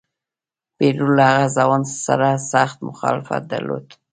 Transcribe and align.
پیرو 0.77 1.09
له 1.17 1.25
هغه 1.33 1.47
ځوان 1.57 1.81
سره 2.05 2.29
سخت 2.51 2.77
مخالفت 2.89 3.41
درلود. 3.53 3.87